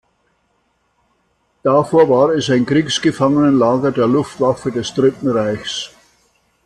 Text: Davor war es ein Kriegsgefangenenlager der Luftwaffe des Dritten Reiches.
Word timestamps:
Davor 1.61 2.09
war 2.09 2.29
es 2.33 2.49
ein 2.49 2.65
Kriegsgefangenenlager 2.65 3.91
der 3.91 4.07
Luftwaffe 4.07 4.71
des 4.71 4.95
Dritten 4.95 5.27
Reiches. 5.29 5.91